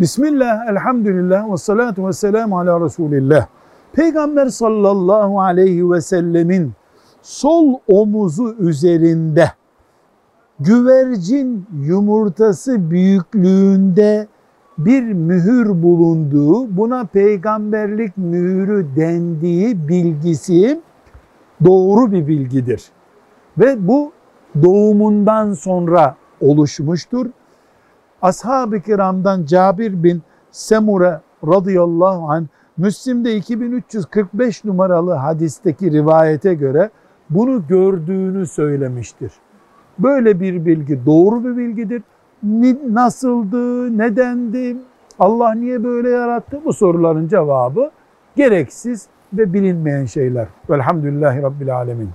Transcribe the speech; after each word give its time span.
Bismillah, 0.00 0.70
elhamdülillah 0.70 1.52
ve 1.52 1.56
salatu 1.56 2.08
ve 2.08 2.12
selamu 2.12 2.58
ala 2.58 2.84
Resulillah. 2.84 3.46
Peygamber 3.92 4.46
sallallahu 4.46 5.40
aleyhi 5.40 5.90
ve 5.90 6.00
sellemin 6.00 6.72
sol 7.22 7.74
omuzu 7.88 8.54
üzerinde 8.58 9.50
güvercin 10.60 11.66
yumurtası 11.82 12.90
büyüklüğünde 12.90 14.26
bir 14.78 15.02
mühür 15.02 15.82
bulunduğu, 15.82 16.76
buna 16.76 17.04
peygamberlik 17.04 18.16
mühürü 18.16 18.86
dendiği 18.96 19.88
bilgisi 19.88 20.80
doğru 21.64 22.12
bir 22.12 22.26
bilgidir. 22.26 22.84
Ve 23.58 23.88
bu 23.88 24.12
doğumundan 24.62 25.52
sonra 25.52 26.16
oluşmuştur. 26.40 27.26
Ashab-ı 28.24 28.80
kiramdan 28.80 29.44
Cabir 29.44 30.02
bin 30.02 30.22
Semure 30.50 31.20
radıyallahu 31.46 32.30
anh 32.30 32.44
Müslim'de 32.76 33.36
2345 33.36 34.64
numaralı 34.64 35.12
hadisteki 35.12 35.92
rivayete 35.92 36.54
göre 36.54 36.90
bunu 37.30 37.66
gördüğünü 37.66 38.46
söylemiştir. 38.46 39.32
Böyle 39.98 40.40
bir 40.40 40.66
bilgi 40.66 41.06
doğru 41.06 41.44
bir 41.44 41.56
bilgidir. 41.56 42.02
Nasıldı, 42.92 43.98
nedendi, 43.98 44.76
Allah 45.18 45.54
niye 45.54 45.84
böyle 45.84 46.10
yarattı 46.10 46.60
bu 46.64 46.72
soruların 46.72 47.28
cevabı 47.28 47.90
gereksiz 48.36 49.06
ve 49.32 49.52
bilinmeyen 49.52 50.04
şeyler. 50.04 50.48
Velhamdülillahi 50.70 51.42
Rabbil 51.42 51.76
Alemin. 51.76 52.10